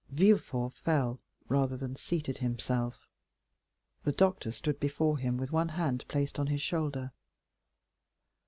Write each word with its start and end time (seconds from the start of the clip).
Villefort 0.09 0.73
fell, 0.73 1.19
rather 1.47 1.77
than 1.77 1.95
seated 1.95 2.37
himself. 2.37 3.07
The 4.03 4.11
doctor 4.11 4.51
stood 4.51 4.79
before 4.79 5.19
him, 5.19 5.37
with 5.37 5.51
one 5.51 5.69
hand 5.69 6.05
placed 6.07 6.39
on 6.39 6.47
his 6.47 6.63
shoulder. 6.63 7.11